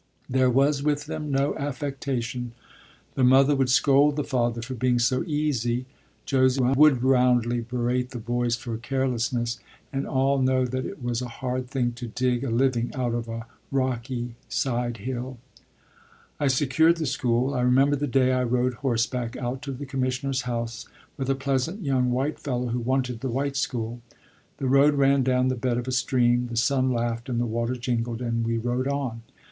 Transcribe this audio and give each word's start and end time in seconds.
There 0.27 0.49
was 0.49 0.81
with 0.81 1.05
them 1.05 1.29
no 1.29 1.55
affectation. 1.57 2.53
The 3.13 3.23
mother 3.23 3.55
would 3.55 3.69
scold 3.69 4.15
the 4.15 4.23
father 4.23 4.63
for 4.63 4.73
being 4.73 4.97
so 4.97 5.23
"easy"; 5.27 5.85
Josie 6.25 6.59
would 6.75 7.03
roundly 7.03 7.61
berate 7.61 8.09
the 8.09 8.17
boys 8.17 8.55
for 8.55 8.75
carelessness; 8.77 9.59
and 9.93 10.07
all 10.07 10.39
know 10.41 10.65
that 10.65 10.87
it 10.87 11.03
was 11.03 11.21
a 11.21 11.27
hard 11.27 11.67
thing 11.69 11.91
to 11.91 12.07
dig 12.07 12.43
a 12.43 12.49
living 12.49 12.91
out 12.95 13.13
of 13.13 13.27
a 13.29 13.45
rocky 13.71 14.33
side 14.49 14.97
hill. 14.97 15.37
I 16.39 16.47
secured 16.47 16.97
the 16.97 17.05
school. 17.05 17.53
I 17.53 17.61
remember 17.61 17.95
the 17.95 18.07
day 18.07 18.31
I 18.33 18.41
rode 18.41 18.73
horseback 18.81 19.37
out 19.37 19.61
to 19.61 19.71
the 19.71 19.85
commissioner's 19.85 20.41
house 20.49 20.87
with 21.15 21.29
a 21.29 21.35
pleasant 21.35 21.83
young 21.83 22.09
white 22.09 22.39
fellow 22.39 22.69
who 22.69 22.79
wanted 22.79 23.19
the 23.19 23.29
white 23.29 23.55
school. 23.55 24.01
The 24.57 24.65
road 24.65 24.95
ran 24.95 25.21
down 25.21 25.49
the 25.49 25.55
bed 25.55 25.77
of 25.77 25.87
a 25.87 25.91
stream; 25.91 26.47
the 26.47 26.57
sun 26.57 26.91
laughed 26.91 27.29
and 27.29 27.39
the 27.39 27.45
water 27.45 27.75
jingled, 27.75 28.19
and 28.23 28.43
we 28.43 28.57
rode 28.57 28.87
on. 28.87 29.21